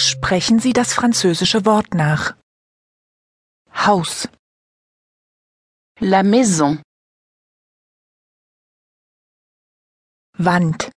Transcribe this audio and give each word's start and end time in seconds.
Sprechen 0.00 0.60
Sie 0.60 0.72
das 0.72 0.94
französische 0.94 1.66
Wort 1.66 1.92
nach. 1.92 2.36
Haus, 3.74 4.28
La 5.98 6.22
maison. 6.22 6.80
Wand, 10.34 10.92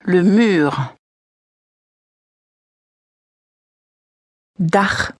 Le 0.00 0.24
mur. 0.24 0.96
Dach, 4.58 5.12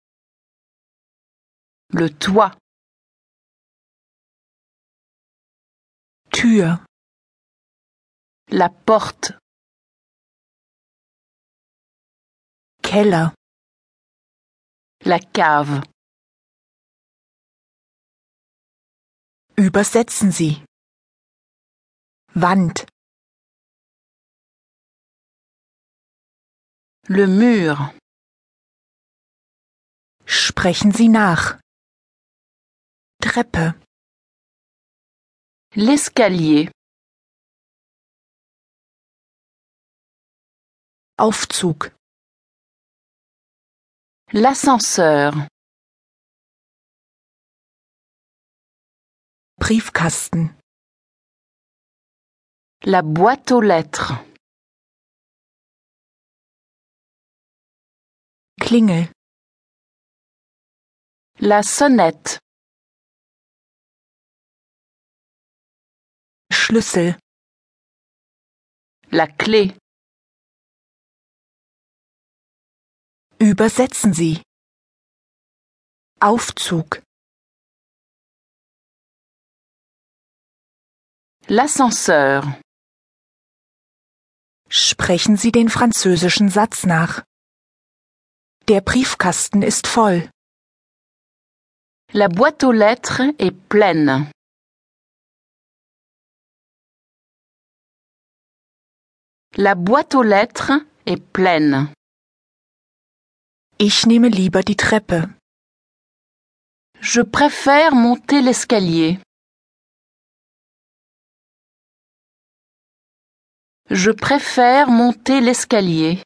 Le 1.92 2.18
toit. 2.18 2.58
Tür, 6.32 6.84
La 8.48 8.68
porte. 8.68 9.39
Keller, 12.94 13.32
La 15.04 15.18
cave. 15.20 15.82
übersetzen 19.56 20.32
Sie. 20.32 20.64
Wand, 22.34 22.86
Le 27.06 27.26
mur. 27.28 27.94
sprechen 30.26 30.90
Sie 30.90 31.08
nach. 31.08 31.60
Treppe, 33.22 33.80
L'escalier. 35.76 36.72
Aufzug, 41.16 41.94
L'ascenseur. 44.32 45.34
Briefkasten, 49.58 50.54
La 52.84 53.02
boîte 53.02 53.50
aux 53.50 53.60
lettres. 53.60 54.12
Klingel, 58.60 59.10
La 61.40 61.64
sonnette. 61.64 62.38
Schlüssel, 66.52 67.18
La 69.10 69.26
clé. 69.26 69.79
Übersetzen 73.54 74.12
Sie. 74.20 74.42
Aufzug, 76.20 76.88
L'ascenseur. 81.48 82.60
sprechen 84.68 85.36
Sie 85.36 85.50
den 85.50 85.68
französischen 85.68 86.48
Satz 86.48 86.86
nach. 86.86 87.24
Der 88.68 88.80
Briefkasten 88.82 89.62
ist 89.62 89.88
voll. 89.88 90.30
La 92.12 92.28
boîte 92.28 92.62
aux 92.62 92.70
lettres 92.84 93.22
est 93.38 93.56
pleine. 93.68 94.30
La 99.56 99.74
boîte 99.74 100.14
aux 100.14 100.22
lettres 100.22 100.72
est 101.04 101.20
pleine. 101.32 101.92
Ich 103.82 104.04
nehme 104.04 104.28
lieber 104.28 104.60
die 104.62 104.76
Treppe. 104.76 105.34
Je 107.00 107.22
préfère 107.22 107.94
monter 107.94 108.42
l'escalier. 108.42 109.18
Je 113.88 114.10
préfère 114.10 114.88
monter 114.88 115.40
l'escalier. 115.40 116.22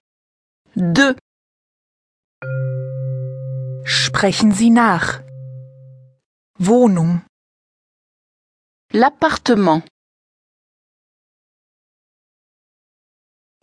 2. 0.75 1.15
Sprechen 3.87 4.51
Sie 4.51 4.71
nach. 4.71 5.23
Wohnung, 6.59 7.21
L'appartement. 8.93 9.83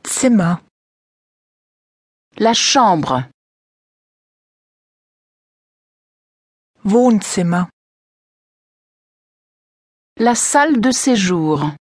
Zimmer, 0.06 0.62
La 2.38 2.54
chambre. 2.54 3.30
Wohnzimmer, 6.84 7.66
La 10.18 10.34
salle 10.36 10.82
de 10.82 10.92
séjour. 10.92 11.72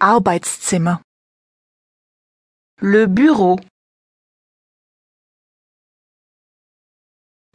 Arbeitszimmer, 0.00 0.96
Le 2.78 3.06
bureau. 3.06 3.56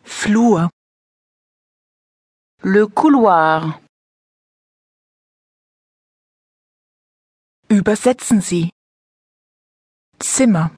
Flur, 0.04 0.69
Le 2.64 2.88
couloir. 2.88 3.81
übersetzen 7.69 8.40
Sie. 8.42 8.69
Zimmer, 10.22 10.72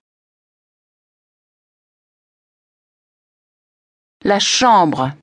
La 4.32 4.40
chambre. 4.40 5.18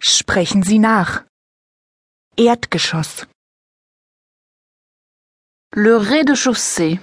sprechen 0.00 0.62
Sie 0.62 0.78
nach. 0.78 1.12
Erdgeschoss, 2.38 3.26
Le 5.72 5.98
rez-de-chaussée. 5.98 6.98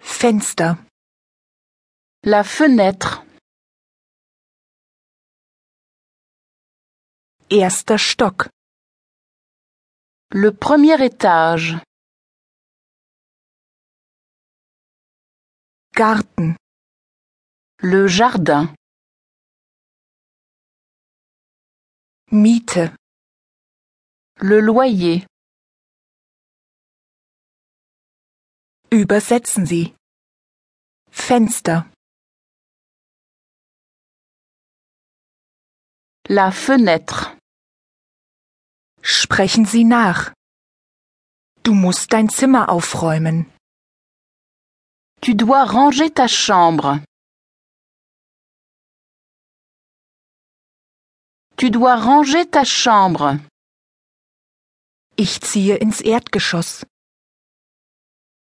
Fenster, 0.00 0.74
La 2.24 2.42
fenêtre. 2.42 3.22
erster 7.50 7.98
Stock, 7.98 8.48
Le 10.32 10.50
premier 10.50 11.00
étage. 11.04 11.76
Garten, 16.02 16.54
Le 17.82 18.06
jardin. 18.06 18.72
Miete, 22.30 22.94
Le 24.36 24.60
loyer. 24.60 25.26
übersetzen 28.92 29.66
Sie. 29.66 29.96
Fenster, 31.10 31.90
La 36.28 36.52
fenêtre. 36.52 37.36
sprechen 39.02 39.64
Sie 39.66 39.82
nach. 39.82 40.32
Du 41.64 41.74
musst 41.74 42.12
dein 42.12 42.28
Zimmer 42.28 42.68
aufräumen. 42.68 43.52
Tu 45.20 45.34
dois 45.34 45.64
ranger 45.64 46.10
ta 46.10 46.26
chambre. 46.26 47.00
Tu 51.56 51.70
dois 51.70 51.96
ranger 51.96 52.46
ta 52.46 52.64
chambre. 52.64 53.38
Ich 55.16 55.40
ziehe 55.44 55.76
ins 55.82 56.00
Erdgeschoss. 56.04 56.84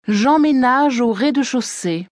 J'emménage 0.09 1.01
au 1.01 1.13
rez-de-chaussée. 1.13 2.09